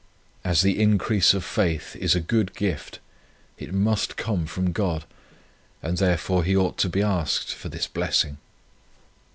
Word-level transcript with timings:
As 0.43 0.61
the 0.63 0.81
increase 0.81 1.35
of 1.35 1.43
faith 1.45 1.95
is 1.95 2.15
a 2.15 2.19
good 2.19 2.55
gift, 2.55 2.97
it 3.59 3.71
must 3.71 4.17
come 4.17 4.47
from 4.47 4.71
God, 4.71 5.05
and 5.83 5.99
therefore 5.99 6.43
He 6.43 6.57
ought 6.57 6.79
to 6.79 6.89
be 6.89 7.03
asked 7.03 7.53
for 7.53 7.69
this 7.69 7.85
blessing. 7.85 8.37